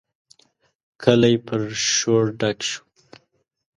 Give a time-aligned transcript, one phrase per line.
[1.01, 1.61] کلی پر
[1.95, 2.81] شور ډک شو.